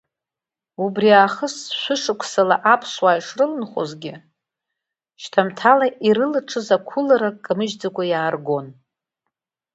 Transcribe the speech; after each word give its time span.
Убриаахыс 0.83 1.55
шәышықәсала 1.79 2.57
аԥсуаа 2.73 3.19
ишрыланхозгьы, 3.19 4.13
шьҭамҭала 5.21 5.87
ирылаҽыз 6.07 6.67
ақәылара 6.75 7.29
камыжьӡакәа 7.43 8.03
иааргон. 8.07 8.67